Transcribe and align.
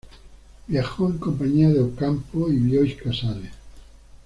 Viajó 0.65 1.09
en 1.11 1.19
compañía 1.19 1.69
de 1.69 1.79
Ocampo 1.79 2.49
y 2.49 2.57
Bioy 2.57 2.95
Casares. 2.95 3.51